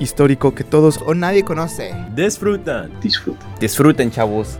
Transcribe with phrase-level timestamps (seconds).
[0.00, 1.94] Histórico que todos O nadie conoce.
[2.16, 2.90] disfrutan.
[3.60, 4.58] disfruten, chavos.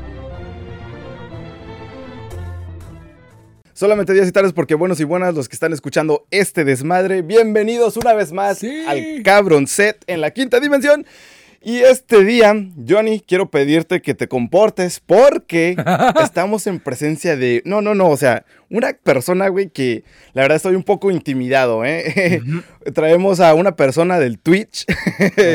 [3.73, 7.23] Solamente días y tardes porque buenos y buenas los que están escuchando este desmadre.
[7.23, 8.85] Bienvenidos una vez más Sí.
[8.87, 11.07] al Cabron Set en la quinta dimensión.
[11.63, 12.55] Y este día,
[12.89, 15.77] Johnny, quiero pedirte que te comportes porque
[16.25, 17.61] estamos en presencia de...
[17.67, 20.03] No, no, no, o sea, una persona, güey, que
[20.33, 22.41] la verdad estoy un poco intimidado, ¿eh?
[22.95, 24.87] Traemos a una persona del Twitch.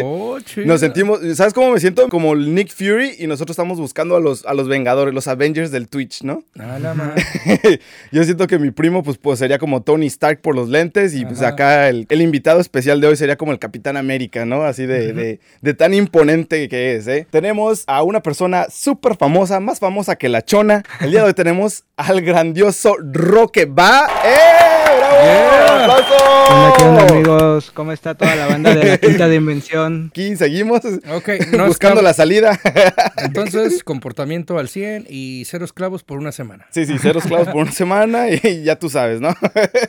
[0.04, 0.68] Oh, chido.
[0.68, 2.08] Nos sentimos, ¿sabes cómo me siento?
[2.10, 5.72] Como el Nick Fury y nosotros estamos buscando a los, a los Vengadores, los Avengers
[5.72, 6.44] del Twitch, ¿no?
[6.60, 7.24] A la madre.
[8.12, 11.26] Yo siento que mi primo, pues, pues sería como Tony Stark por los lentes y
[11.26, 14.64] pues acá el, el invitado especial de hoy sería como el Capitán América, ¿no?
[14.64, 17.28] Así de, de, de tan imponente que es, ¿eh?
[17.30, 20.84] Tenemos a una persona súper famosa, más famosa que la Chona.
[21.00, 24.08] El día de hoy tenemos al grandioso Roque Va.
[24.26, 24.65] ¡Eh!
[25.16, 25.56] Yeah.
[25.88, 27.72] Hola, ¿qué onda amigos?
[27.74, 30.08] ¿Cómo está toda la banda de la quinta dimensión?
[30.12, 30.82] Aquí seguimos
[31.14, 32.60] Ok, no buscando la salida.
[33.18, 36.66] Entonces, comportamiento al 100 y cero esclavos por una semana.
[36.72, 39.30] Sí, sí, cero esclavos por una semana y ya tú sabes, ¿no?
[39.30, 39.36] o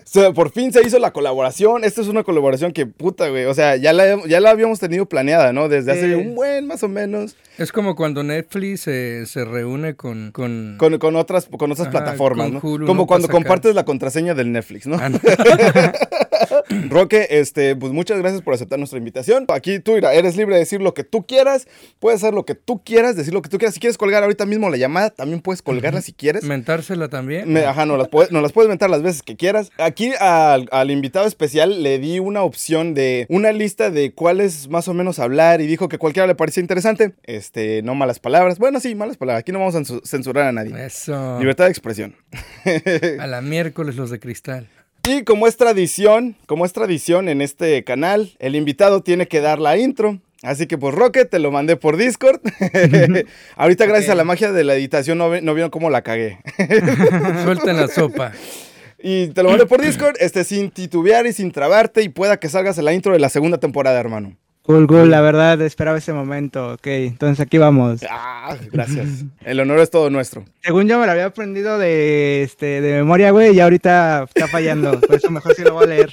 [0.05, 1.85] sea, por fin se hizo la colaboración.
[1.85, 3.47] Esta es una colaboración que puta, güey.
[3.47, 5.69] O sea, ya la, ya la habíamos tenido planeada, ¿no?
[5.69, 10.31] Desde hace un buen, más o menos, Es como cuando Netflix se, se reúne con...
[10.33, 10.77] con...
[10.79, 12.61] con, con otras, con otras Ajá, plataformas, con ¿no?
[12.63, 13.07] Hulu, Como ¿no?
[13.07, 14.97] cuando compartes la contraseña del Netflix, ¿no?
[15.01, 15.16] Ah, no.
[16.89, 19.45] Roque, este, pues muchas gracias por aceptar nuestra invitación.
[19.49, 21.67] Aquí tú, mira, eres libre de decir lo que tú quieras,
[21.99, 23.75] puedes hacer lo que tú quieras, decir lo que tú quieras.
[23.75, 26.45] Si quieres colgar ahorita mismo la llamada, también puedes colgarla si quieres.
[26.45, 27.53] Mentársela también.
[27.53, 29.71] Me- ajá, nos las, puedes, nos las puedes mentar las veces que quieras.
[29.79, 34.89] Aquí al, al invitado especial le di una opción de una lista de cuáles más
[34.89, 37.15] o menos hablar y dijo que cualquiera le parecía interesante.
[37.25, 38.59] Este, no malas palabras.
[38.59, 39.41] Bueno, sí, malas palabras.
[39.41, 40.73] Aquí no vamos a censu- censurar a nadie.
[40.85, 41.39] Eso.
[41.39, 42.17] Libertad de expresión.
[43.19, 44.69] A la miércoles los de cristal.
[45.09, 49.61] Y como es tradición, como es tradición en este canal, el invitado tiene que dar
[49.61, 50.19] la intro.
[50.43, 52.41] Así que pues Rocket te lo mandé por Discord.
[53.57, 56.39] Ahorita gracias a la magia de la editación no, no vieron cómo la cagué.
[57.45, 58.33] Suelten la sopa.
[58.99, 62.49] Y te lo mandé por Discord, este, sin titubear y sin trabarte y pueda que
[62.49, 64.37] salgas en la intro de la segunda temporada, hermano.
[64.67, 66.73] Cool, cool, la verdad esperaba ese momento.
[66.73, 68.01] Ok, entonces aquí vamos.
[68.11, 69.25] Ah, gracias.
[69.45, 70.45] El honor es todo nuestro.
[70.61, 75.01] Según yo me lo había aprendido de, este, de memoria, güey, y ahorita está fallando.
[75.01, 76.13] Por eso mejor sí lo voy a leer.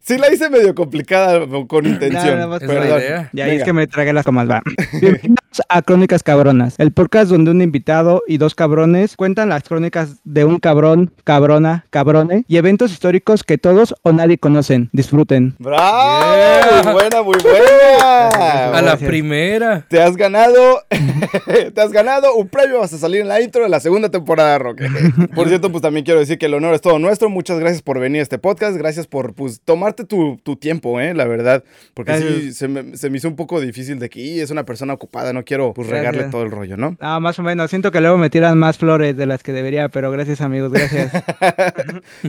[0.00, 2.40] Sí la hice medio complicada con intención.
[2.40, 3.00] Es la perdón.
[3.00, 3.30] idea.
[3.32, 4.62] Y ahí es que me tragué las comas, va.
[5.68, 10.44] a Crónicas Cabronas, el podcast donde un invitado y dos cabrones cuentan las crónicas de
[10.44, 14.88] un cabrón, cabrona, cabrone y eventos históricos que todos o nadie conocen.
[14.92, 15.54] Disfruten.
[15.58, 16.34] ¡Bravo!
[16.36, 16.82] Yeah.
[16.84, 18.28] Muy buena, muy buena.
[18.68, 19.08] A la Gracias.
[19.08, 19.86] primera.
[19.88, 20.82] Te has ganado,
[21.74, 24.58] te has ganado un premio, vas a salir en la intro de la segunda temporada,
[24.58, 24.86] Roque.
[25.34, 27.28] Por cierto, pues también quiero decir que el honor es todo nuestro.
[27.30, 31.14] Muchas gracias por venir a este podcast, gracias por pues tomarte tu, tu tiempo, eh,
[31.14, 31.64] la verdad.
[31.94, 34.64] Porque sí, se me, se me hizo un poco difícil de que "Y, es una
[34.64, 36.96] persona ocupada, no quiero pues regarle todo el rollo, ¿no?
[37.00, 37.70] Ah, más o menos.
[37.70, 41.12] Siento que luego me tiran más flores de las que debería, pero gracias amigos, gracias.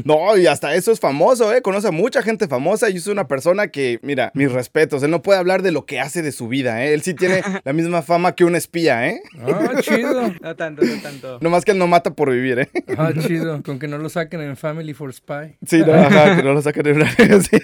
[0.05, 1.61] No, y hasta eso es famoso, ¿eh?
[1.61, 5.21] Conoce a mucha gente famosa y es una persona que, mira, mis respetos, él no
[5.21, 6.93] puede hablar de lo que hace de su vida, ¿eh?
[6.93, 9.21] Él sí tiene la misma fama que un espía, ¿eh?
[9.45, 10.33] Ah, chido.
[10.41, 11.39] No tanto, no tanto.
[11.41, 12.69] No más que él no mata por vivir, ¿eh?
[12.97, 13.61] Ah, chido.
[13.63, 15.57] Con que no lo saquen en Family for Spy.
[15.65, 17.09] Sí, no, ajá, que no lo saquen una
[17.41, 17.57] sí.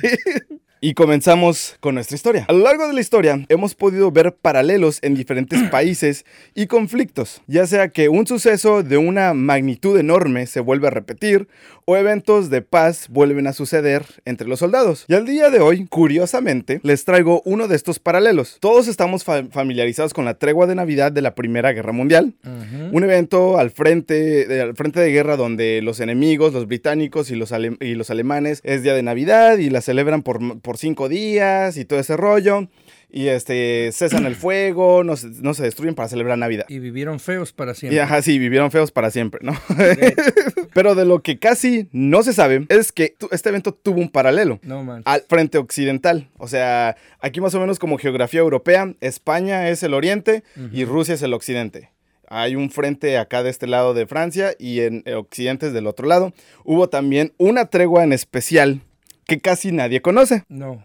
[0.85, 2.45] Y comenzamos con nuestra historia.
[2.49, 7.41] A lo largo de la historia hemos podido ver paralelos en diferentes países y conflictos,
[7.47, 11.47] ya sea que un suceso de una magnitud enorme se vuelve a repetir
[11.85, 15.05] o eventos de paz vuelven a suceder entre los soldados.
[15.07, 18.57] Y al día de hoy, curiosamente, les traigo uno de estos paralelos.
[18.59, 22.95] Todos estamos fa- familiarizados con la tregua de Navidad de la Primera Guerra Mundial, Ujú.
[22.97, 27.35] un evento al frente, de, al frente de guerra donde los enemigos, los británicos y
[27.35, 31.77] los, y los alemanes es día de Navidad y la celebran por, por cinco días
[31.77, 32.67] y todo ese rollo.
[33.15, 36.65] Y este, cesan el fuego, no se, no se destruyen para celebrar Navidad.
[36.67, 38.01] Y vivieron feos para Y siempre.
[38.01, 39.53] ajá, sí, vivieron feos para siempre, ¿no?
[40.73, 44.59] Pero de lo que casi no se sabe es que este evento tuvo un paralelo
[44.63, 45.03] No man.
[45.05, 46.29] al frente occidental.
[46.37, 51.13] O sea, aquí más o menos como geografía europea, España es el oriente y Rusia
[51.13, 51.91] es el occidente.
[52.29, 55.85] Hay un frente acá de este lado de Francia y en el occidente es del
[55.85, 56.33] otro lado.
[56.63, 58.81] Hubo también una tregua en especial
[59.25, 60.43] que casi nadie conoce.
[60.49, 60.83] No.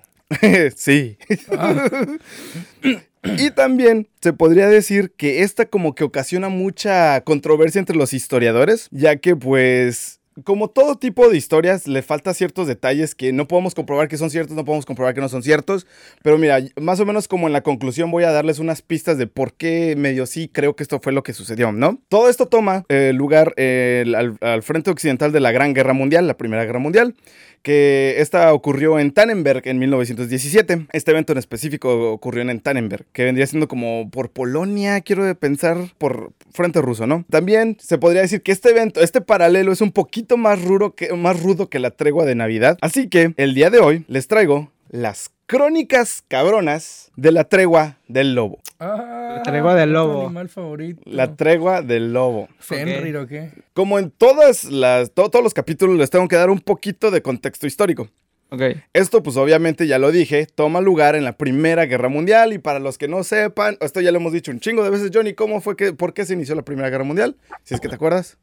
[0.77, 1.17] sí.
[1.57, 1.89] Ah,
[3.37, 8.89] Y también se podría decir que esta como que ocasiona mucha controversia entre los historiadores,
[8.91, 13.75] ya que pues como todo tipo de historias le falta ciertos detalles que no podemos
[13.75, 15.87] comprobar que son ciertos, no podemos comprobar que no son ciertos,
[16.23, 19.27] pero mira, más o menos como en la conclusión voy a darles unas pistas de
[19.27, 21.99] por qué medio sí creo que esto fue lo que sucedió, ¿no?
[22.09, 26.27] Todo esto toma eh, lugar eh, al, al frente occidental de la Gran Guerra Mundial,
[26.27, 27.15] la Primera Guerra Mundial,
[27.63, 30.87] que esta ocurrió en Tannenberg en 1917.
[30.93, 35.77] Este evento en específico ocurrió en Tannenberg, que vendría siendo como por Polonia, quiero pensar,
[35.99, 37.25] por frente ruso, ¿no?
[37.31, 41.13] También se podría decir que este evento, este paralelo es un poquito más rudo que,
[41.15, 42.77] más rudo que la tregua de Navidad.
[42.81, 48.35] Así que el día de hoy les traigo las crónicas cabronas de la tregua del
[48.35, 48.59] lobo.
[48.79, 50.25] ah, La tregua del lobo.
[50.27, 51.01] animal favorito.
[51.05, 52.49] La tregua del lobo.
[52.59, 53.51] Fenrir o qué?
[53.75, 57.23] Como en todas las, to- todos los capítulos les tengo que dar un poquito de
[57.23, 58.09] contexto histórico.
[58.51, 58.63] Ok.
[58.95, 62.79] Esto pues obviamente ya lo dije, toma lugar en la Primera Guerra Mundial y para
[62.79, 65.61] los que no sepan, esto ya lo hemos dicho un chingo de veces, Johnny, ¿cómo
[65.61, 67.37] fue que, por qué se inició la Primera Guerra Mundial?
[67.65, 68.39] Si es que te acuerdas.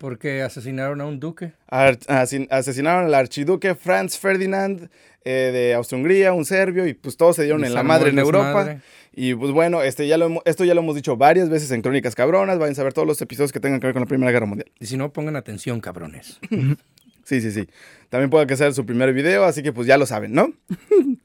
[0.00, 1.52] Porque asesinaron a un duque.
[1.68, 4.88] Ar- asesinaron al archiduque Franz Ferdinand
[5.26, 8.78] eh, de Austria-Hungría, un serbio, y pues todos se dieron en la madre en Europa.
[9.12, 12.14] Y pues bueno, este ya lo, esto ya lo hemos dicho varias veces en Crónicas
[12.14, 14.46] Cabronas, vayan a ver todos los episodios que tengan que ver con la Primera Guerra
[14.46, 14.70] Mundial.
[14.80, 16.40] Y si no, pongan atención, cabrones.
[17.22, 17.68] Sí, sí, sí.
[18.08, 20.52] También puede que sea su primer video, así que pues ya lo saben, ¿no?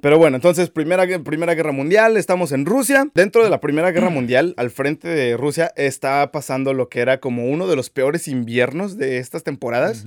[0.00, 3.08] Pero bueno, entonces, primera, primera Guerra Mundial, estamos en Rusia.
[3.14, 7.20] Dentro de la Primera Guerra Mundial, al frente de Rusia, está pasando lo que era
[7.20, 10.06] como uno de los peores inviernos de estas temporadas.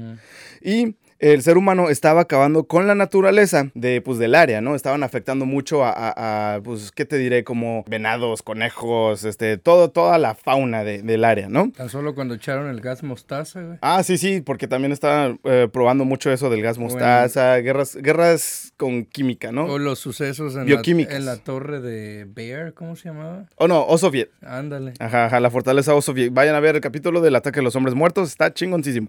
[0.62, 4.76] Y el ser humano estaba acabando con la naturaleza de, pues, del área, ¿no?
[4.76, 7.44] Estaban afectando mucho a, a- a, pues, ¿qué te diré?
[7.44, 11.72] Como venados, conejos, este, todo, toda la fauna de- del área, ¿no?
[11.72, 13.78] Tan solo cuando echaron el gas mostaza, güey.
[13.82, 16.94] Ah, sí, sí, porque también estaban eh, probando mucho eso del gas Bueno.
[16.94, 19.66] mostaza, guerras, guerras con química, ¿no?
[19.66, 23.46] O los sucesos en la, en la torre de Bear, ¿cómo se llamaba?
[23.56, 24.30] Oh, no, Osoviet.
[24.42, 24.94] Ándale.
[25.00, 26.34] Ajá, ajá, la fortaleza Osoviet.
[26.34, 29.08] Vayan a ver el capítulo del ataque de los hombres muertos, está chingoncísimo.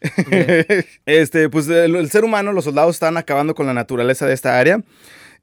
[1.06, 4.82] este, pues el, ser humano, los soldados están acabando con la naturaleza de esta área.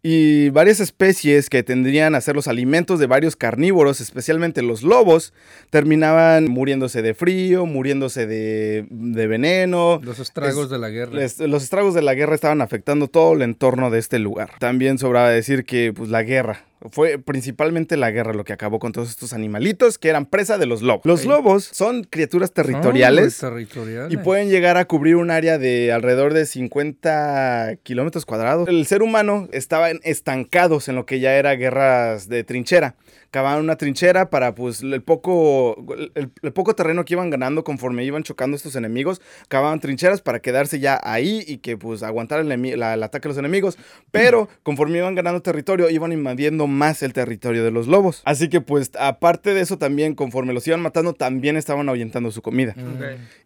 [0.07, 5.33] Y varias especies que tendrían a ser los alimentos de varios carnívoros, especialmente los lobos,
[5.71, 9.99] terminaban muriéndose de frío, muriéndose de, de veneno.
[10.03, 11.13] Los estragos Es- de la guerra.
[11.47, 14.51] Los estragos de la guerra estaban afectando todo el entorno de este lugar.
[14.59, 18.91] También sobraba decir que pues, la guerra, fue principalmente la guerra lo que acabó con
[18.91, 21.01] todos estos animalitos que eran presa de los lobos.
[21.05, 23.39] Los lobos son criaturas Son, territoriales.
[23.39, 24.13] territoriales.
[24.13, 28.67] Y pueden llegar a cubrir un área de alrededor de 50 kilómetros cuadrados.
[28.69, 32.95] El ser humano estaba estancados en lo que ya era guerras de trinchera.
[33.31, 35.75] Cavaban una trinchera para pues el poco,
[36.15, 39.21] el, el poco terreno que iban ganando conforme iban chocando estos enemigos.
[39.49, 43.23] Cavaban trincheras para quedarse ya ahí y que pues aguantar el, enemi- la- el ataque
[43.27, 43.77] de los enemigos.
[44.11, 48.21] Pero conforme iban ganando territorio, iban invadiendo más el territorio de los lobos.
[48.23, 52.41] Así que pues aparte de eso también, conforme los iban matando, también estaban ahuyentando su
[52.41, 52.73] comida.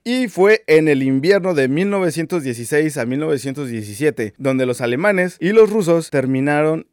[0.04, 6.10] Y fue en el invierno de 1916 a 1917 donde los alemanes y los rusos
[6.12, 6.39] terminaron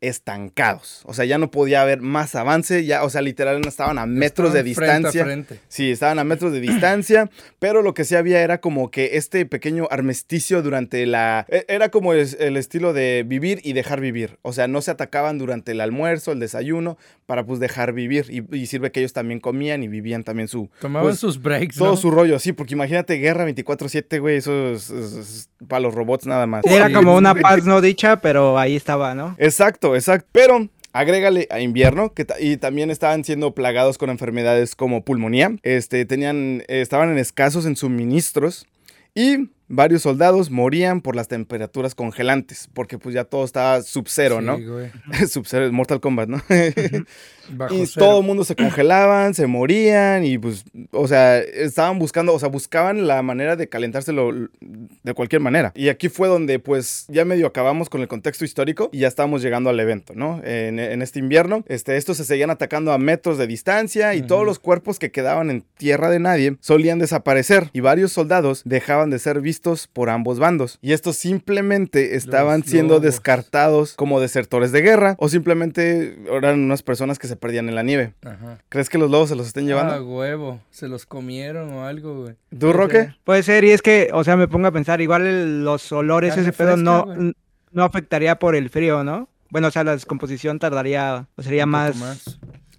[0.01, 1.03] estancados.
[1.05, 4.53] O sea, ya no podía haber más avance, ya, o sea, literal estaban a metros
[4.53, 5.25] de Estaban frente a distancia.
[5.25, 5.61] frente.
[5.69, 9.47] Sí, estaban a metros de distancia, pero lo que sí había era como que este
[9.47, 11.47] pequeño armisticio durante la...
[11.49, 14.39] e- Era como el estilo de vivir y dejar vivir.
[14.43, 18.27] O sea, no se atacaban durante el almuerzo, el desayuno, para pues dejar vivir.
[18.31, 20.71] Y, y sirve que ellos también comían y vivían también su...
[20.81, 21.97] Tomaban pues, sus breaks, todo ¿no?
[21.97, 26.27] su rollo, sí, porque imagínate guerra 24-7, güey, eso es, es- es para los robots
[26.27, 26.65] nada más.
[26.67, 26.93] Era Sí.
[26.93, 29.26] como una paz no dicha, pero ahí estaba, ¿no?
[29.39, 30.29] Exacto, exacto.
[30.33, 35.57] Pero agrégale a invierno, que y también estaban siendo plagados con enfermedades como pulmonía.
[35.63, 38.67] Este, tenían, estaban en escasos en suministros.
[39.15, 44.45] Y varios soldados morían por las temperaturas congelantes, porque pues ya todo estaba sub-cero, Sí,
[44.45, 44.59] ¿no?
[44.59, 44.91] güey.
[45.29, 46.43] Sub-zero, Mortal Kombat, ¿no?
[47.51, 48.07] Bajo y cero.
[48.07, 52.49] todo el mundo se congelaban, se morían y pues, o sea, estaban buscando, o sea,
[52.49, 55.73] buscaban la manera de calentárselo de cualquier manera.
[55.75, 59.43] Y aquí fue donde pues ya medio acabamos con el contexto histórico y ya estábamos
[59.43, 60.41] llegando al evento, ¿no?
[60.45, 64.45] En, en este invierno, este, estos se seguían atacando a metros de distancia y todos
[64.45, 69.19] los cuerpos que quedaban en tierra de nadie solían desaparecer y varios soldados dejaban de
[69.19, 70.79] ser vistos por ambos bandos.
[70.83, 73.03] Y estos simplemente estaban Los siendo lobos.
[73.03, 77.83] descartados como desertores de guerra o simplemente eran unas personas que se perdían en la
[77.83, 78.15] nieve.
[78.25, 78.59] Ajá.
[78.69, 80.05] ¿Crees que los lobos se los estén Ah, llevando?
[80.07, 80.61] huevo.
[80.71, 82.35] Se los comieron o algo, güey.
[82.59, 83.15] ¿Tú, Roque?
[83.25, 86.31] Puede ser, y es que, o sea, me pongo a pensar, igual el- los olores,
[86.35, 87.33] Carne ese pedo fresca, no, güey.
[87.73, 89.29] no afectaría por el frío, ¿no?
[89.51, 92.39] Bueno, o sea, la descomposición tardaría, o sería poco más...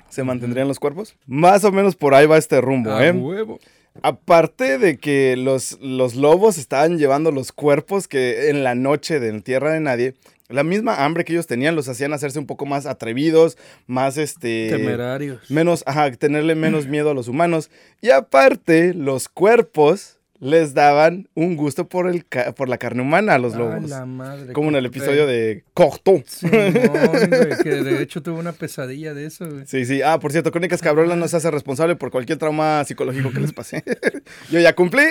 [0.09, 1.15] ¿Se mantendrían los cuerpos?
[1.27, 3.11] Más o menos por ahí va este rumbo, Ah, ¿eh?
[3.11, 3.59] huevo.
[4.03, 9.29] Aparte de que los, los lobos estaban llevando los cuerpos que en la noche de
[9.29, 10.13] en Tierra de Nadie,
[10.49, 14.69] La misma hambre que ellos tenían los hacían hacerse un poco más atrevidos, más este...
[14.69, 15.51] Temerarios.
[15.51, 17.69] Menos, ajá, tenerle menos miedo a los humanos.
[18.01, 22.23] Y aparte, los cuerpos les daban un gusto por, el
[22.55, 23.89] por la carne humana a los A lobos.
[23.89, 24.53] la madre.
[24.53, 25.27] Como en el episodio feo.
[25.27, 26.21] de Corto.
[26.27, 29.65] Sí, güey, que de hecho tuve una pesadilla de eso, güey.
[29.65, 30.01] Sí, sí.
[30.01, 33.51] Ah, por cierto, Crónicas Cabronas no se hace responsable por cualquier trauma psicológico que les
[33.53, 33.83] pase.
[34.51, 35.05] Yo ya cumplí.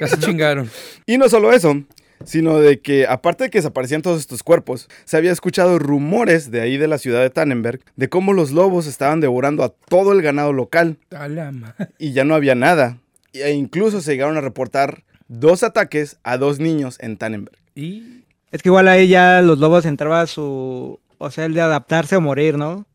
[0.00, 0.70] Ya se chingaron.
[1.06, 1.82] Y no solo eso,
[2.24, 6.60] sino de que aparte de que desaparecían todos estos cuerpos, se había escuchado rumores de
[6.60, 10.22] ahí de la ciudad de Tannenberg de cómo los lobos estaban devorando a todo el
[10.22, 11.88] ganado local A la madre.
[11.98, 12.98] y ya no había nada.
[13.32, 17.58] E incluso se llegaron a reportar dos ataques a dos niños en Tannenberg.
[17.74, 20.98] Y Es que igual ahí ya los lobos entraba a su.
[21.18, 22.86] O sea, el de adaptarse o morir, ¿no?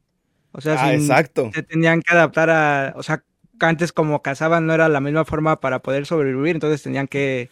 [0.53, 1.51] O sea, Ah, sin- exacto.
[1.53, 2.93] se tenían que adaptar a.
[2.95, 3.23] O sea,
[3.59, 7.49] antes como cazaban no era la misma forma para poder sobrevivir, entonces tenían que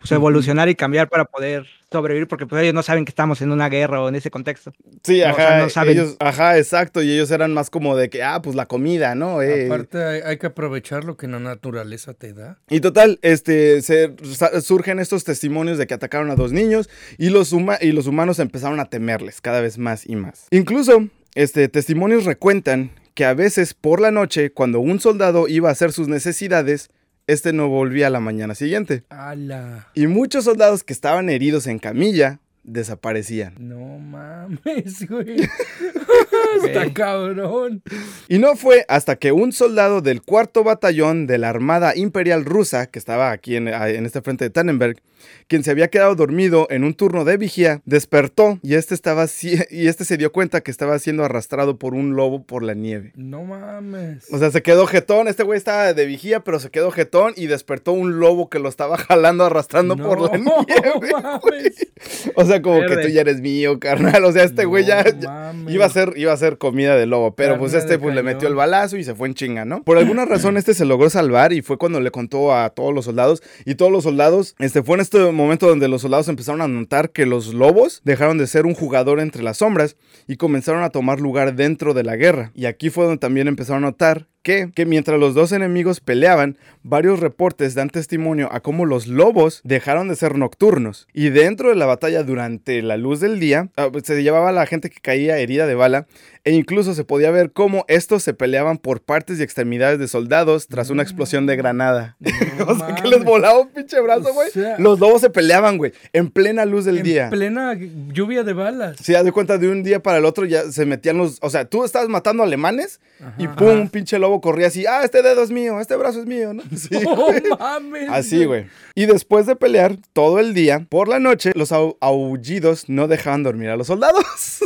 [0.00, 3.50] pues, evolucionar y cambiar para poder sobrevivir, porque pues ellos no saben que estamos en
[3.52, 4.72] una guerra o en ese contexto.
[5.04, 5.92] Sí, No, o sea, ajá, no saben.
[5.92, 9.42] ellos, ajá, exacto, y ellos eran más como de que, ah, pues la comida, ¿no?
[9.42, 12.58] Eh, aparte hay, hay que aprovechar lo que la naturaleza te da.
[12.68, 14.14] Y total, este, se,
[14.62, 16.88] surgen estos testimonios de que atacaron a dos niños
[17.18, 20.46] y los, huma- y los humanos empezaron a temerles cada vez más y más.
[20.50, 25.72] Incluso, este, testimonios recuentan que a veces por la noche, cuando un soldado iba a
[25.72, 26.90] hacer sus necesidades,
[27.30, 29.04] este no volvía a la mañana siguiente.
[29.08, 29.88] A la...
[29.94, 33.54] Y muchos soldados que estaban heridos en camilla desaparecían.
[33.58, 35.36] No mames, güey.
[36.64, 37.82] Está cabrón.
[38.28, 42.86] Y no fue hasta que un soldado del cuarto batallón de la Armada Imperial Rusa,
[42.86, 45.00] que estaba aquí en, en este frente de Tannenberg,
[45.48, 49.26] quien se había quedado dormido en un turno de vigía, despertó y este, estaba,
[49.70, 53.12] y este se dio cuenta que estaba siendo arrastrado por un lobo por la nieve.
[53.16, 54.26] No mames.
[54.32, 57.46] O sea, se quedó jetón, este güey estaba de vigía, pero se quedó jetón y
[57.46, 61.12] despertó un lobo que lo estaba jalando, arrastrando por la No nieve.
[61.22, 61.86] mames.
[62.34, 64.24] O sea, como que tú ya eres mío, carnal.
[64.24, 65.74] O sea, este güey ya, No ya- mames.
[65.74, 68.48] iba a ser iba a ser comida de lobo, pero pues este pues le metió
[68.48, 69.82] el balazo y se fue en chinga, ¿no?
[69.82, 73.04] Por alguna razón este se logró salvar y fue cuando le contó a todos los
[73.04, 76.68] soldados y todos los soldados, este fue en este momento donde los soldados empezaron a
[76.68, 79.96] notar que los lobos dejaron de ser un jugador entre las sombras
[80.28, 82.52] y comenzaron a tomar lugar dentro de la guerra.
[82.54, 86.56] Y aquí fue donde también empezaron a notar que, que mientras los dos enemigos peleaban,
[86.82, 91.06] varios reportes dan testimonio a cómo los lobos dejaron de ser nocturnos.
[91.12, 94.52] Y dentro de la batalla, durante la luz del día, ah, pues, se llevaba a
[94.52, 96.06] la gente que caía herida de bala,
[96.44, 100.68] e incluso se podía ver cómo estos se peleaban por partes y extremidades de soldados
[100.68, 102.16] tras una explosión de granada.
[102.58, 103.10] No o sea, que mames.
[103.10, 104.50] les volaba un pinche brazo, O güey.
[104.50, 107.28] sea- los lobos se peleaban, güey, en plena luz del en día.
[107.30, 107.74] plena
[108.12, 108.96] lluvia de balas.
[109.02, 111.36] Sí, haz de cuenta de un día para el otro ya se metían los.
[111.42, 113.00] O sea, tú estabas matando alemanes
[113.36, 113.56] y Ajá.
[113.56, 114.84] pum, un pinche lobo corría así.
[114.86, 116.62] Ah, este dedo es mío, este brazo es mío, ¿no?
[116.76, 117.42] Sí, güey.
[117.58, 118.08] mames.
[118.10, 118.66] Así, güey.
[118.94, 123.42] Y después de pelear todo el día, por la noche, los au- aullidos no dejaban
[123.42, 124.24] dormir a los soldados.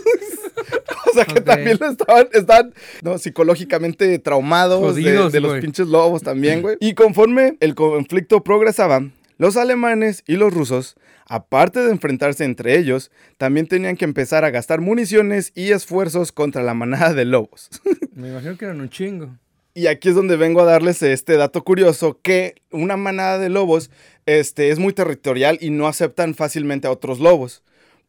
[1.10, 3.18] o sea que también estaban, estaban ¿no?
[3.18, 6.76] psicológicamente traumados de- Jodidos, de, los pinches lobos también, güey.
[6.80, 9.02] Y conforme el conflicto progresaba,
[9.38, 14.50] los alemanes y los rusos, aparte de enfrentarse entre ellos, también tenían que empezar a
[14.50, 17.68] gastar municiones y esfuerzos contra la manada de lobos.
[18.14, 19.36] Me imagino que eran un chingo.
[19.76, 23.90] Y aquí es donde vengo a darles este dato curioso, que una manada de lobos
[24.24, 27.64] este, es muy territorial y no aceptan fácilmente a otros lobos.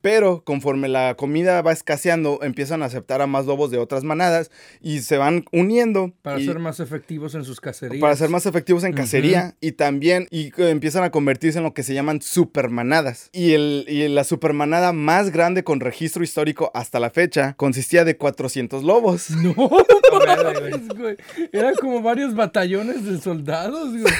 [0.05, 4.51] Pero conforme la comida va escaseando, empiezan a aceptar a más lobos de otras manadas
[4.79, 6.13] y se van uniendo.
[6.21, 7.99] Para y- ser más efectivos en sus cacerías.
[8.01, 11.81] para ser más efectivos en cacería y también y empiezan a convertirse en lo que
[11.81, 13.31] se llaman supermanadas.
[13.33, 18.15] Y, el, y la supermanada más grande con registro histórico hasta la fecha consistía de
[18.15, 19.29] 400 lobos.
[19.41, 19.53] No
[20.97, 21.17] güey.
[21.51, 24.13] Eran como varios batallones de soldados, güey.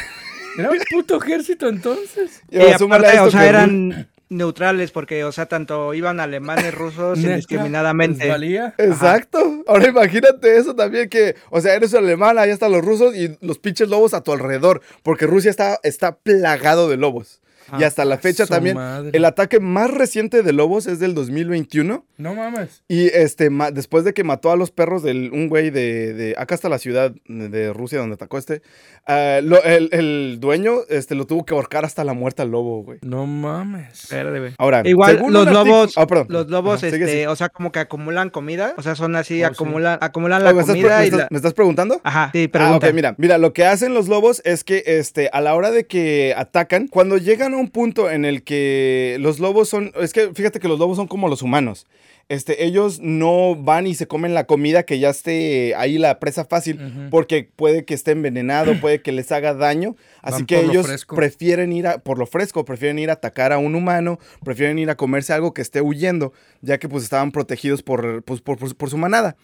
[0.58, 2.42] Era un puto ejército entonces.
[2.50, 7.20] Y Y aparte, o sea, que- eran neutrales porque, o sea, tanto iban alemanes, rusos,
[7.24, 8.26] indiscriminadamente.
[8.26, 8.74] ¿les valía?
[8.78, 9.64] Exacto.
[9.68, 13.60] Ahora imagínate eso también que, o sea, eres alemán, ahí están los rusos y los
[13.60, 17.42] pinches lobos a tu alrededor, porque Rusia está, está plagado de lobos.
[17.80, 19.12] Y Ah, hasta la fecha su también, madre.
[19.14, 22.06] el ataque más reciente de lobos es del 2021.
[22.18, 22.84] No mames.
[22.88, 26.36] Y este, ma- después de que mató a los perros de un güey de, de-
[26.38, 28.62] Acá está la ciudad de Rusia donde atacó este.
[29.08, 32.84] ah, lo- el, el dueño este, lo tuvo que ahorcar hasta la muerte al lobo,
[32.84, 33.00] güey.
[33.04, 34.04] No mames.
[34.06, 34.54] Espérate, güey.
[34.58, 36.28] Ahora, Igual según los un lobos, Ah, perdón.
[36.30, 37.28] los lobos, Ajá, este, sigue.
[37.28, 39.54] o sea, como que acumulan comida, o sea, son así, Oh, sí.
[39.54, 41.28] acumulan, acumulan Ah, la ¿me, estás, pre- comida me y estás- la...
[41.32, 42.02] me estás preguntando?
[42.04, 42.88] Ajá, sí, Ah, pregunta.
[42.88, 45.86] ok, mira, mira, lo que hacen los lobos es que este, a la hora de
[45.88, 50.32] que atacan, cuando llegan a un punto en el que los lobos son, es que
[50.34, 51.86] fíjate que los lobos son como los humanos.
[52.28, 56.44] este, ellos no van y se comen la comida que ya esté ahí la presa
[56.46, 56.80] fácil,
[57.12, 59.96] porque puede que esté envenenado, puede que les haga daño.
[60.24, 63.60] Así Van que ellos prefieren ir a, por lo fresco, prefieren ir a atacar a
[63.60, 67.84] un humano, prefieren ir a comerse algo que esté huyendo, ya que pues estaban protegidos
[67.84, 69.36] por, pues, por, por- por su manada.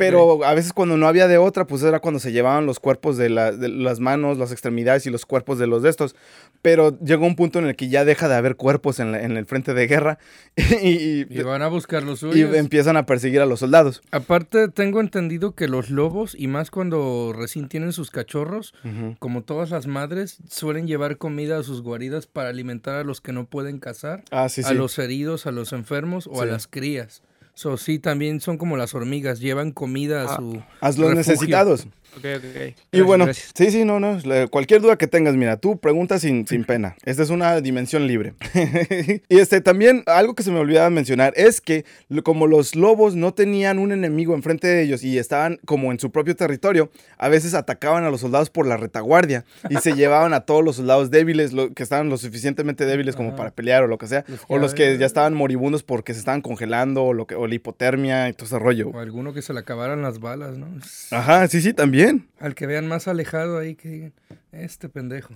[0.00, 3.16] Pero a veces cuando no había de otra, pues era cuando se llevaban los cuerpos
[3.16, 6.16] de, la- de las manos, las extremidades y los cuerpos de los de estos.
[6.62, 9.36] Pero llegó un punto en el que ya deja de haber cuerpos en, la- en
[9.36, 10.18] el frente de guerra
[10.56, 14.02] y, y- Y van a buscar los y empiezan a perseguir a los soldados.
[14.10, 18.74] Aparte, tengo entendido que los lobos, y más cuando recién tienen sus cachorros,
[19.18, 23.32] como todas las madres, suelen llevar comida a sus guaridas para alimentar a los que
[23.32, 24.74] no pueden cazar, Ah, sí, a sí.
[24.74, 27.22] los heridos, a los enfermos o a las crías.
[27.60, 31.14] So, sí, también son como las hormigas, llevan comida a Ah, su A los refugio.
[31.14, 31.86] necesitados.
[32.16, 32.76] Ok, ok, ok.
[32.92, 33.50] Y bueno, gracias.
[33.54, 34.18] sí, sí, no, no.
[34.50, 36.96] Cualquier duda que tengas, mira, tú pregunta sin, sin pena.
[37.04, 38.34] Esta es una dimensión libre.
[39.28, 41.84] y este también, algo que se me olvidaba mencionar es que
[42.24, 46.10] como los lobos no tenían un enemigo enfrente de ellos y estaban como en su
[46.10, 50.40] propio territorio, a veces atacaban a los soldados por la retaguardia y se llevaban a
[50.40, 53.36] todos los soldados débiles, lo- que estaban lo suficientemente débiles como Ajá.
[53.36, 56.18] para pelear o lo que sea, Los o los que ya estaban moribundos porque se
[56.20, 58.88] estaban congelando o, lo que, o la hipotermia y todo ese rollo.
[58.90, 60.66] o alguno que se le acabaran las balas, ¿no?
[61.10, 61.99] Ajá, sí, sí, también.
[62.38, 64.12] Al que vean más alejado ahí que digan,
[64.52, 65.34] este pendejo.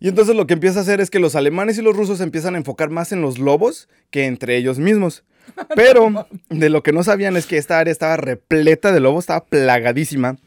[0.00, 2.54] Y entonces lo que empieza a hacer es que los alemanes y los rusos empiezan
[2.54, 5.24] a enfocar más en los lobos que entre ellos mismos.
[5.76, 9.44] Pero de lo que no sabían es que esta área estaba repleta de lobos, estaba
[9.44, 10.38] plagadísima.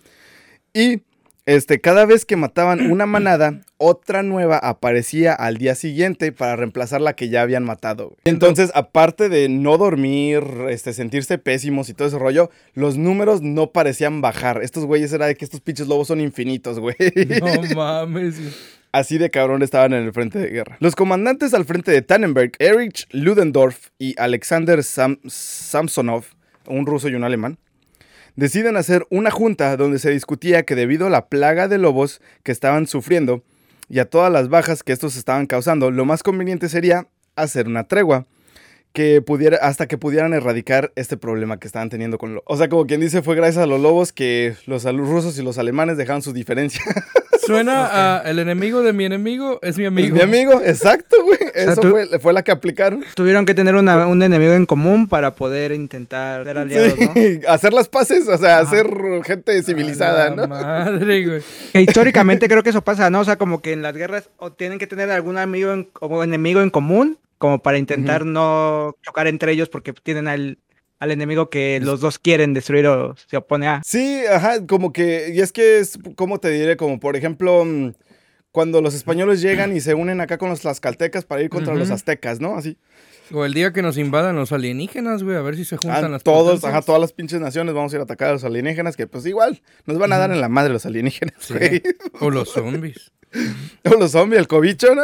[0.74, 1.03] Y
[1.45, 7.01] este, cada vez que mataban una manada, otra nueva aparecía al día siguiente para reemplazar
[7.01, 8.05] la que ya habían matado.
[8.09, 8.17] güey.
[8.25, 13.71] Entonces, aparte de no dormir, este, sentirse pésimos y todo ese rollo, los números no
[13.71, 14.62] parecían bajar.
[14.63, 16.95] Estos güeyes era de que estos pinches lobos son infinitos, güey.
[17.39, 18.35] No mames.
[18.91, 20.77] Así de cabrón estaban en el frente de guerra.
[20.79, 26.25] Los comandantes al frente de Tannenberg, Erich Ludendorff y Alexander Sam- Samsonov,
[26.67, 27.57] un ruso y un alemán,
[28.35, 32.51] deciden hacer una junta donde se discutía que debido a la plaga de lobos que
[32.51, 33.43] estaban sufriendo
[33.89, 37.85] y a todas las bajas que estos estaban causando, lo más conveniente sería hacer una
[37.85, 38.25] tregua
[38.93, 42.43] que pudiera hasta que pudieran erradicar este problema que estaban teniendo con los.
[42.45, 45.57] O sea, como quien dice, fue gracias a los lobos que los rusos y los
[45.57, 46.81] alemanes dejaron su diferencia.
[47.45, 50.15] Suena a el enemigo de mi enemigo es mi amigo.
[50.15, 51.38] Mi amigo, exacto, güey.
[51.53, 53.03] sea, Eso tú- fue, fue la que aplicaron.
[53.15, 57.13] Tuvieron que tener una- un enemigo en común para poder intentar ser aliados, ¿no?
[57.13, 58.88] Sí, hacer las paces, o sea, hacer
[59.25, 60.47] gente civilizada, A la ¿no?
[60.47, 61.41] Madre, güey.
[61.71, 63.19] Que históricamente creo que eso pasa, ¿no?
[63.21, 66.23] O sea, como que en las guerras o tienen que tener algún amigo en- o
[66.23, 70.60] enemigo en común, como para intentar no chocar entre ellos porque tienen al,
[71.03, 73.81] al enemigo que los dos quieren destruir o se opone a.
[73.85, 76.77] Sí, ajá, como que, y es que es, ¿cómo te diré?
[76.77, 77.91] Como por ejemplo, mm,
[78.51, 81.89] cuando los españoles llegan y se unen acá con los tlaxcaltecas para ir contra los
[81.91, 82.55] aztecas, ¿no?
[82.55, 82.77] Así.
[83.33, 86.09] O el día que nos invadan los alienígenas, güey, a ver si se juntan Ah,
[86.09, 86.71] las todos, potencias.
[86.71, 89.25] ajá, todas las pinches naciones vamos a ir a atacar a los alienígenas, que pues
[89.25, 91.53] igual nos van a dar en la madre los alienígenas, Sí.
[91.53, 91.81] güey.
[92.19, 93.11] O los zombies.
[93.86, 95.02] O los zombies, el cobicho, ¿no?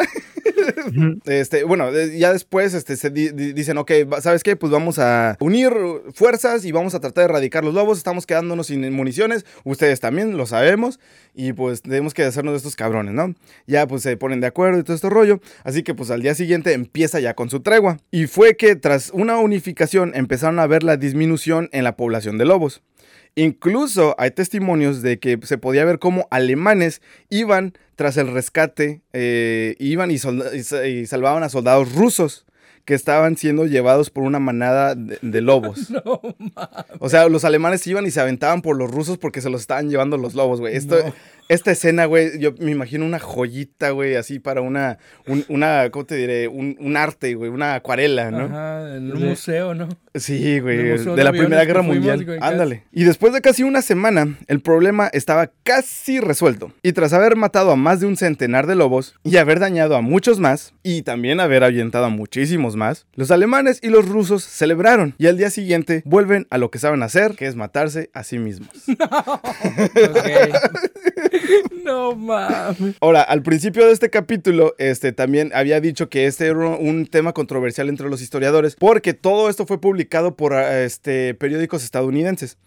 [1.26, 4.56] Este, bueno, ya después este, se di- di- dicen, ok, ¿sabes qué?
[4.56, 5.72] Pues vamos a unir
[6.14, 7.98] fuerzas y vamos a tratar de erradicar los lobos.
[7.98, 9.46] Estamos quedándonos sin municiones.
[9.64, 11.00] Ustedes también lo sabemos.
[11.34, 13.36] Y pues tenemos que hacernos de estos cabrones, ¿no?
[13.68, 15.40] Ya pues se ponen de acuerdo y todo este rollo.
[15.64, 17.98] Así que pues al día siguiente empieza ya con su tregua.
[18.12, 22.46] Y fue que tras una unificación empezaron a ver la disminución en la población de
[22.46, 22.82] lobos.
[23.40, 29.78] Incluso hay testimonios de que se podía ver cómo alemanes iban tras el rescate, eh,
[29.80, 32.46] iban y, y salvaban a soldados rusos
[32.90, 35.92] que estaban siendo llevados por una manada de, de lobos.
[36.06, 36.22] No,
[37.00, 39.90] O sea, los alemanes iban y se aventaban por los rusos porque se los estaban
[39.92, 40.76] llevando los lobos, güey.
[40.76, 41.14] Esto, No.
[41.50, 46.06] Esta escena, güey, yo me imagino una joyita, güey, así para una, un- una, ¿cómo
[46.06, 46.48] te diré?
[46.48, 48.46] Un, un arte, güey, una acuarela, ¿no?
[48.46, 49.24] Ajá, en un Sí.
[49.24, 49.90] museo, ¿no?
[50.14, 52.24] Sí, güey, de de la Primera Guerra fuimos, Mundial.
[52.24, 52.52] güey, casi.
[52.54, 52.84] Ándale.
[52.92, 56.72] Y después de casi una semana, el problema estaba casi resuelto.
[56.84, 60.02] Y tras haber matado a más de un centenar de lobos y haber dañado a
[60.02, 65.14] muchos más, y también haber ahuyentado a muchísimos más, los alemanes y los rusos celebraron.
[65.18, 68.40] Y al día siguiente vuelven a lo que saben hacer, que es matarse a sí
[68.40, 68.70] mismos.
[71.84, 72.96] No mames.
[73.02, 77.34] Ahora, al principio de este capítulo, este también había dicho que este era un tema
[77.34, 82.58] controversial entre los historiadores, porque todo esto fue publicado por este, periódicos estadounidenses.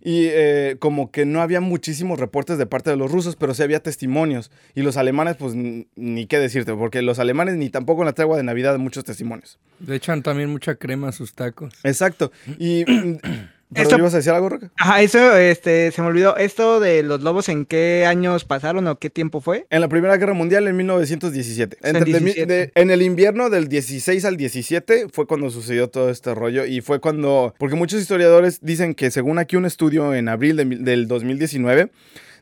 [0.00, 3.62] Y eh, como que no había muchísimos reportes de parte de los rusos, pero sí
[3.62, 4.50] había testimonios.
[4.74, 8.36] Y los alemanes, pues ni qué decirte, porque los alemanes ni tampoco en la tregua
[8.36, 9.58] de Navidad muchos testimonios.
[9.84, 11.74] Le echan también mucha crema a sus tacos.
[11.84, 12.32] Exacto.
[12.58, 13.38] Y mm, ¿Pero
[13.74, 14.70] Esto- ibas a decir algo, Roca?
[14.76, 16.36] Ajá, eso, este, se me olvidó.
[16.38, 19.66] ¿Esto de los lobos en qué años pasaron o qué tiempo fue?
[19.68, 21.76] En la Primera Guerra Mundial en 1917.
[21.82, 22.52] En Entre- de mi- 17.
[22.52, 26.80] de- en el invierno del 16 al 17 fue cuando sucedió todo este rollo y
[26.80, 31.06] fue cuando, porque muchos historiadores dicen que según aquí un estudio en abril de del
[31.08, 31.90] 2019,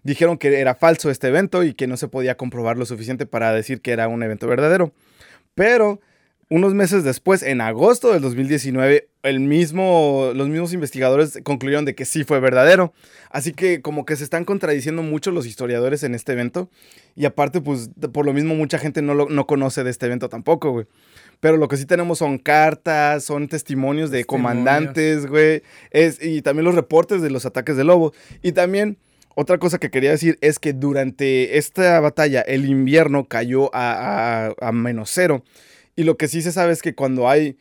[0.05, 3.53] dijeron que era falso este evento y que no se podía comprobar lo suficiente para
[3.53, 4.93] decir que era un evento verdadero.
[5.57, 6.01] Pero
[6.48, 12.04] unos meses después, en agosto del 2019, el mismo, los mismos investigadores concluyeron de que
[12.04, 12.92] sí fue verdadero.
[13.30, 16.70] Así que como que se están contradiciendo mucho los historiadores en este evento.
[17.16, 20.28] Y aparte, pues por lo mismo mucha gente no, lo- no conoce de este evento
[20.28, 20.87] tampoco, güey.
[21.40, 24.52] Pero lo que sí tenemos son cartas, son testimonios de Testimonios.
[24.64, 25.62] comandantes, güey.
[25.90, 28.12] Es, y también los reportes de los ataques de lobo.
[28.42, 28.98] Y también
[29.35, 34.54] otra cosa que quería decir es que durante esta batalla el invierno cayó a, a-
[34.68, 35.42] a menos cero.
[35.96, 37.56] Y lo que sí se sabe es que cuando hay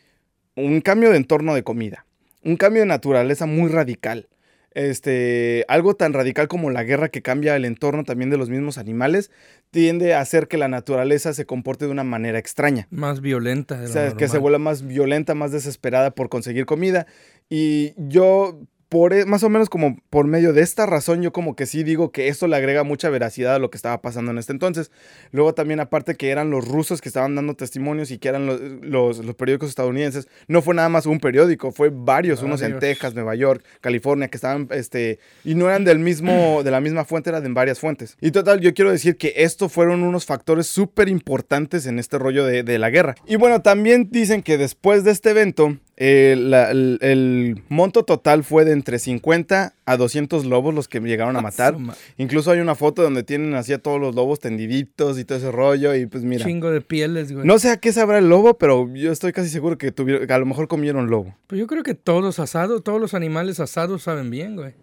[0.55, 2.05] un cambio de entorno de comida,
[2.43, 4.27] un cambio de naturaleza muy radical,
[4.75, 8.77] este, algo tan radical como la guerra que cambia el entorno también de los mismos
[8.77, 9.31] animales,
[9.71, 12.87] tiende a hacer que la naturaleza se comporte de una manera extraña.
[12.91, 13.79] Más violenta.
[13.79, 17.07] de O sea, que se vuelva más violenta, más desesperada por conseguir comida.
[17.49, 18.59] Y yo,
[18.95, 21.84] por e- más o menos como por medio de esta razón, yo como que sí
[21.84, 24.89] digo que esto le agrega mucha veracidad a lo que estaba pasando en este entonces.
[25.34, 28.62] Luego también aparte que eran los rusos que estaban dando testimonios y que eran los,
[28.62, 30.29] los, los periódicos estadounidenses.
[30.47, 32.79] No fue nada más un periódico, fue varios, unos en.
[32.79, 37.03] Texas, Nueva York, California, que estaban, este, y no eran del mismo, de la misma
[37.03, 38.15] fuente, eran de varias fuentes.
[38.21, 42.45] Y total, yo quiero decir que estos fueron unos factores súper importantes en este rollo
[42.45, 43.15] de, de la guerra.
[43.27, 48.43] Y bueno, también dicen que después de este evento, eh, la- el, el monto total
[48.43, 51.73] fue de entre 50 a 200 lobos los que llegaron a matar.
[51.75, 55.25] Su ma- Incluso hay una foto donde tienen así a todos los lobos tendiditos y
[55.25, 55.95] todo ese rollo.
[55.95, 57.45] Y pues mira, Chingo de pieles, güey.
[57.47, 60.34] no sé a qué sabrá el lobo, pero yo estoy casi seguro que, tuvieron, que
[60.34, 61.36] a lo mejor comieron lobo.
[61.47, 64.73] Pues yo creo que todos asados, todos los animales asados saben bien, güey.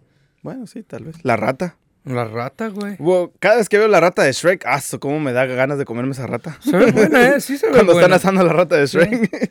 [0.43, 1.17] Bueno, sí, tal vez.
[1.23, 1.77] La rata.
[2.05, 2.97] La rata, güey.
[2.99, 4.81] Wow, cada vez que veo la rata de Shrek, ¡ah!
[4.99, 6.59] cómo me da ganas de comerme esa rata.
[6.61, 7.41] Se ve buena, ¿eh?
[7.41, 8.17] Sí se ve Cuando buena.
[8.17, 9.31] están asando la rata de Shrek.
[9.31, 9.51] Sí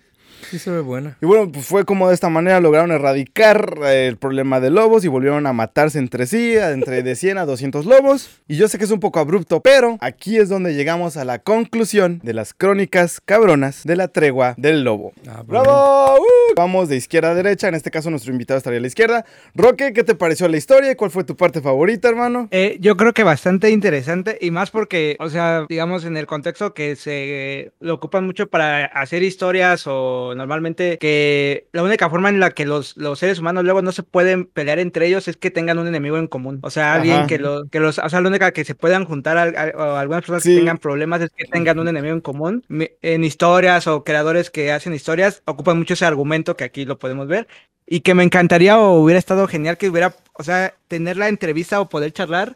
[0.59, 1.17] se ve buena.
[1.21, 5.05] Y bueno, pues fue como de esta manera lograron erradicar eh, el problema de lobos
[5.05, 8.41] y volvieron a matarse entre sí, entre de 100 a 200 lobos.
[8.47, 11.39] Y yo sé que es un poco abrupto, pero aquí es donde llegamos a la
[11.39, 15.13] conclusión de las crónicas cabronas de la tregua del lobo.
[15.27, 16.19] Ah, ¡Bravo!
[16.19, 16.55] ¡Uh!
[16.55, 19.25] Vamos de izquierda a derecha, en este caso nuestro invitado estaría a la izquierda.
[19.55, 20.95] Roque, ¿qué te pareció la historia?
[20.95, 22.47] ¿Cuál fue tu parte favorita, hermano?
[22.51, 26.73] Eh, yo creo que bastante interesante y más porque, o sea, digamos en el contexto
[26.73, 32.39] que se lo ocupan mucho para hacer historias o normalmente que la única forma en
[32.39, 35.51] la que los, los seres humanos luego no se pueden pelear entre ellos es que
[35.51, 36.59] tengan un enemigo en común.
[36.63, 37.27] O sea, alguien Ajá.
[37.27, 39.95] que, lo, que los, o sea, la única que se puedan juntar a, a- o
[39.97, 40.49] algunas personas Sí.
[40.53, 42.65] que tengan problemas es que tengan un enemigo en común.
[43.01, 47.27] En historias o creadores que hacen historias ocupan mucho ese argumento que aquí lo podemos
[47.27, 47.47] ver.
[47.85, 51.81] Y que me encantaría o hubiera estado genial que hubiera, o sea, tener la entrevista
[51.81, 52.55] o poder charlar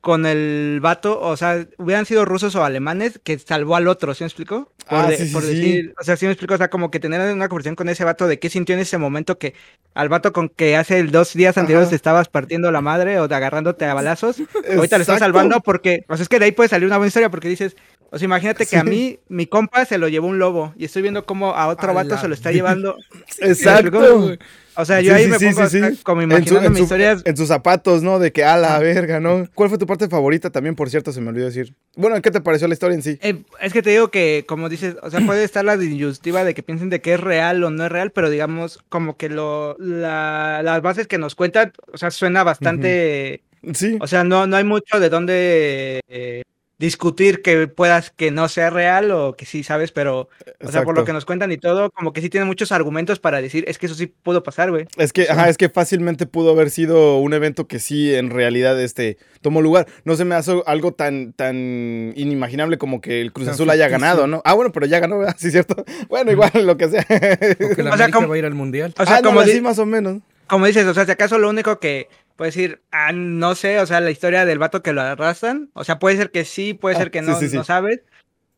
[0.00, 4.24] con el vato, o sea, hubieran sido rusos o alemanes que salvó al otro, ¿sí
[4.24, 4.72] me explico?
[4.88, 5.48] Por, Ah, de- sí, sí, por sí.
[5.54, 8.02] decir, o sea, sí me explico, o sea, como que tener una conversación con ese
[8.04, 9.54] vato de qué sintió en ese momento que
[9.94, 11.90] al vato con que hace dos días anteriores Ajá.
[11.90, 14.36] te estabas partiendo la madre o de agarrándote a balazos,
[14.74, 17.08] ahorita le estás salvando porque, o sea, es que de ahí puede salir una buena
[17.08, 17.76] historia porque dices,
[18.10, 21.02] o sea, imagínate que a mí, mi compa se lo llevó un lobo y estoy
[21.02, 22.96] viendo cómo a otro A vato se lo está llevando.
[23.38, 24.36] Exacto.
[24.76, 26.78] O sea, Sí, yo ahí sí, me pongo sí, como En su- imaginando en mis
[26.78, 27.22] su- historias.
[27.24, 28.18] En sus zapatos, ¿no?
[28.18, 29.48] De que a la verga, ¿no?
[29.54, 31.12] ¿Cuál fue tu parte favorita también, por cierto?
[31.12, 31.74] Se me olvidó decir.
[31.96, 33.18] Bueno, ¿qué te pareció la historia en sí?
[33.22, 36.54] Eh, es que te digo que, como dices, o sea, puede estar la disyuntiva de
[36.54, 39.76] que piensen de que es real o no es real, pero digamos, como que lo,
[39.78, 43.42] la- las bases que nos cuentan, o sea, suena bastante,
[43.74, 43.98] Sí.
[44.00, 46.42] o sea, no, no hay mucho de dónde eh,
[46.80, 49.92] discutir que puedas que no sea real o que sí, ¿sabes?
[49.92, 50.30] Pero,
[50.64, 53.18] o sea, por lo que nos cuentan y todo, como que sí tienen muchos argumentos
[53.18, 54.86] para decir, es que eso sí pudo pasar, güey.
[54.96, 58.80] Es que, ajá, es que fácilmente pudo haber sido un evento que sí, en realidad,
[58.80, 59.86] este, tomó lugar.
[60.04, 64.26] No se me hace algo tan, tan inimaginable como que el Cruz Azul haya ganado,
[64.26, 64.40] ¿no?
[64.46, 65.36] Ah, bueno, pero ya ganó, ¿verdad?
[65.38, 65.84] Sí, cierto.
[66.08, 67.02] Bueno, igual, lo que sea.
[67.02, 68.94] O que la O sea, como- va a ir al mundial.
[68.98, 70.22] O sea, ah, como, no, así más o menos.
[70.46, 72.08] como dices, o sea, si acaso lo único que
[72.40, 75.84] puedes decir, ah, no sé, o sea, la historia del vato que lo arrastran, o
[75.84, 77.56] sea, puede ser que sí, puede Ah, ser que sí, no, sí, sí.
[77.58, 78.00] no sabes,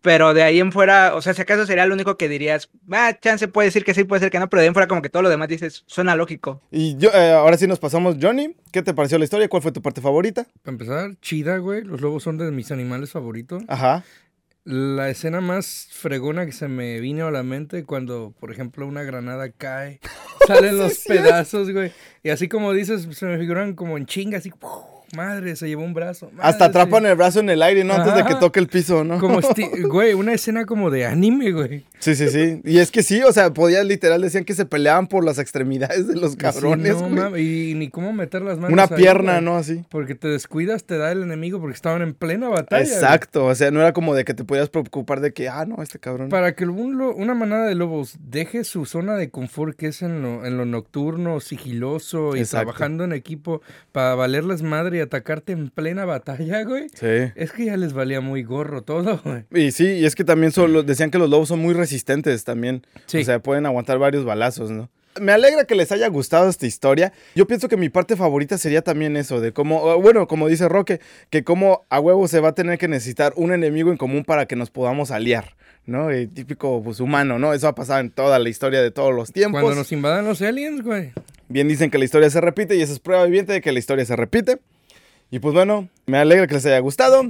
[0.03, 3.19] pero de ahí en fuera, o sea, si acaso sería lo único que dirías, ah,
[3.21, 5.03] chance puede decir que sí, puede ser que no, pero de ahí en fuera como
[5.03, 6.63] que todo lo demás dices, suena lógico.
[6.71, 8.55] Y yo, eh, ahora sí nos pasamos, Johnny.
[8.71, 9.49] ¿Qué te pareció la historia?
[9.49, 10.47] ¿Cuál fue tu parte favorita?
[10.63, 11.83] Para empezar, chida, güey.
[11.83, 13.65] Los lobos son de mis animales favoritos.
[13.67, 14.05] Ajá.
[14.65, 19.03] La escena más fregona que se me vino a la mente cuando, por ejemplo, una
[19.03, 19.99] granada cae,
[20.47, 21.91] salen los pedazos, güey.
[22.23, 24.53] Y así como dices, se me figuran como en chinga, así.
[25.17, 26.27] Madre, se llevó un brazo.
[26.33, 27.93] madre, Hasta se- atrapan el brazo en el aire, ¿no?
[27.95, 29.19] Antes de que toque el piso, ¿no?
[29.19, 29.41] Como,
[29.89, 31.85] güey, una escena como de anime, güey.
[32.03, 32.61] Sí, sí, sí.
[32.65, 36.09] Y es que sí, o sea, podías literal, decían que se peleaban por las extremidades
[36.09, 38.73] de los cabrones, Sí, no, mames, y ni cómo meter las manos.
[38.73, 39.45] Una ahí, pierna, güey.
[39.45, 39.57] ¿no?
[39.57, 39.85] Así.
[39.89, 42.83] Porque te descuidas, te da el enemigo porque estaban en plena batalla.
[42.83, 42.93] güey.
[42.93, 45.81] Exacto, o sea, no era como de que te podías preocupar de que, ah, no,
[45.81, 46.29] este cabrón.
[46.29, 50.23] Para que un una manada de lobos deje su zona de confort, que es en
[50.23, 52.65] lo, en lo nocturno, sigiloso y Exacto.
[52.73, 53.63] trabajando en equipo
[53.93, 56.89] para valerles madre y atacarte en plena batalla, güey.
[56.95, 57.31] Sí.
[57.37, 59.45] Es que ya les valía muy gorro todo, güey.
[59.55, 61.92] Y sí, y es que también son los- decían que los lobos son muy resistentes
[62.45, 62.87] también.
[63.07, 63.19] Sí.
[63.19, 64.91] O sea, pueden aguantar varios balazos, ¿no?
[65.21, 67.13] Me alegra que les haya gustado esta historia.
[67.35, 71.01] Yo pienso que mi parte favorita sería también eso, de cómo, bueno, como dice Roque,
[71.29, 74.47] que como a huevo se va a tener que necesitar un enemigo en común para
[74.47, 76.17] que nos podamos aliar, ¿no?
[76.17, 77.53] Y típico, pues, humano, ¿no?
[77.53, 79.61] Eso ha pasado en toda la historia de todos los tiempos.
[79.61, 81.13] Cuando nos invadan los aliens, güey.
[81.49, 83.79] Bien dicen que la historia se repite y esa es prueba viviente de que la
[83.79, 84.61] historia se repite.
[85.31, 87.23] Y pues bueno, me alegra que les haya gustado.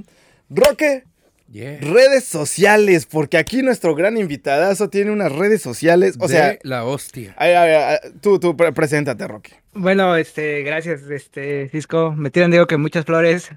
[0.50, 1.02] Roque,
[1.52, 1.78] Yeah.
[1.82, 6.16] redes sociales, porque aquí nuestro gran invitadazo tiene unas redes sociales.
[6.18, 7.34] O De sea, la hostia.
[7.36, 7.70] ay, ay,
[8.02, 9.52] ay, tú, tú, pre- preséntate, Roque.
[9.74, 12.12] Bueno, este, gracias, este, Cisco.
[12.16, 13.50] Me tiran, digo que muchas flores.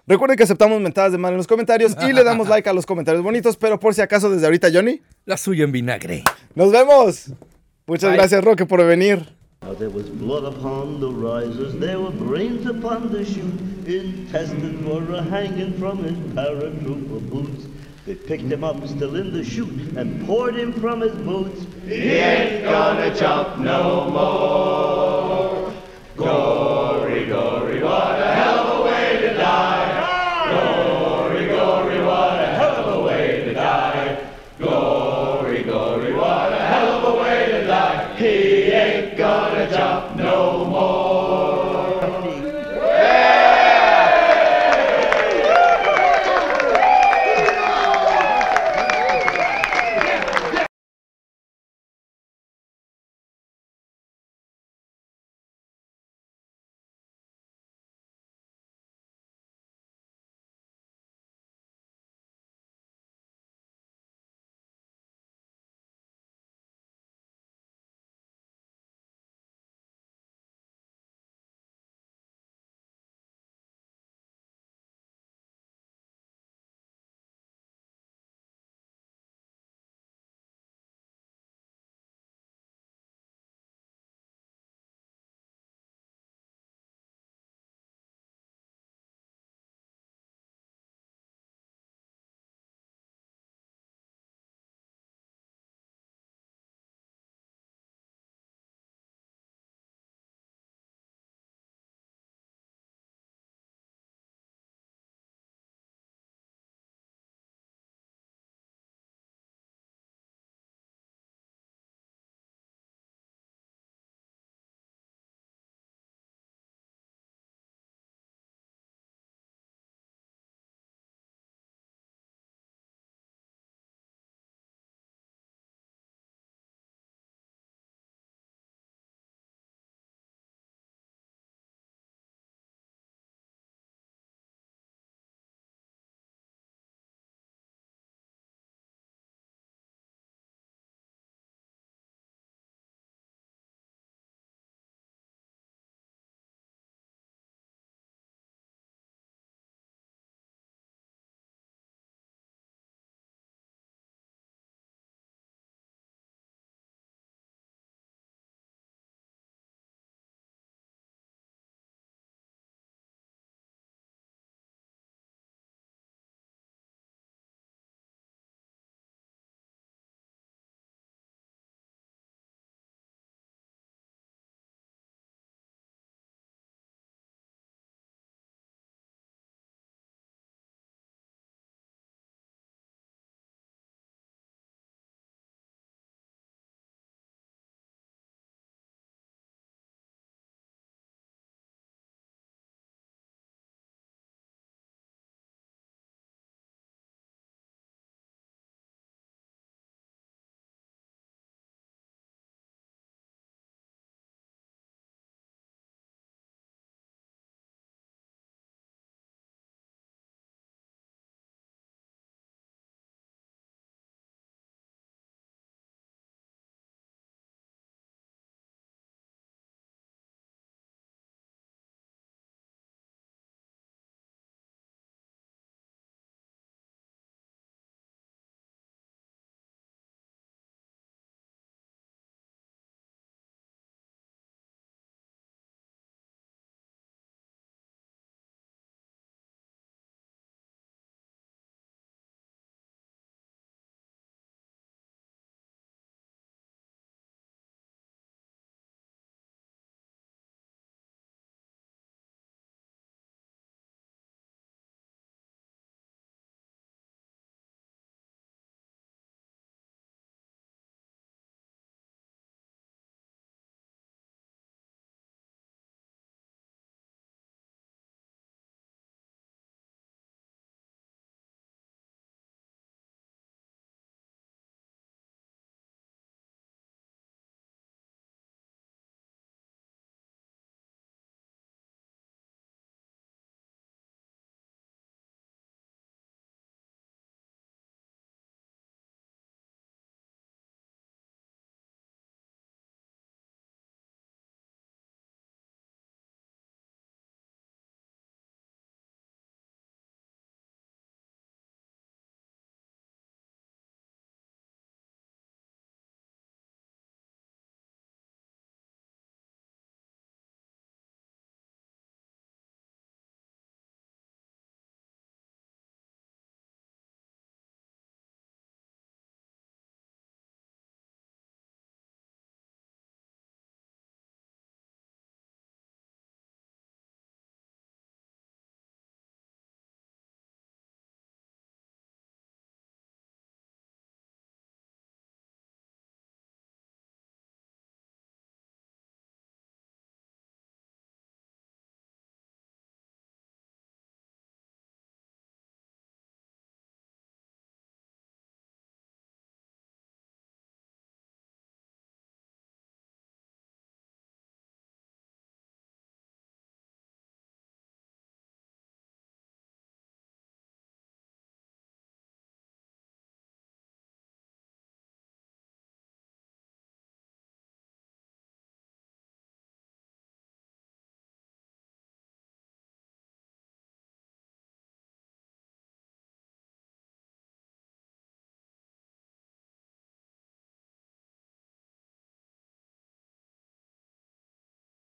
[0.06, 2.86] Recuerden que aceptamos mentadas de mal en los comentarios y le damos like a los
[2.86, 6.24] comentarios bonitos, pero por si acaso desde ahorita, Johnny, La suya en vinagre.
[6.54, 7.30] nos vemos.
[7.86, 8.16] Muchas Bye.
[8.18, 9.26] gracias, Roque, por venir.
[9.62, 14.84] Now there was blood upon the risers, there were brains upon the chute, intestines
[15.14, 17.66] a hanging from his paratrooper boots.
[18.04, 21.64] They picked him up still in the chute and poured him from his boots.
[21.86, 25.72] He ain't gonna jump no more.
[26.16, 27.06] Go